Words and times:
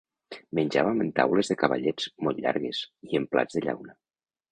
Menjàvem 0.59 1.01
en 1.03 1.11
taules 1.19 1.51
de 1.51 1.57
cavallets, 1.63 2.07
molt 2.29 2.41
llargues, 2.45 2.81
i 3.11 3.21
en 3.21 3.29
plats 3.37 3.59
de 3.59 3.63
llauna 3.67 3.95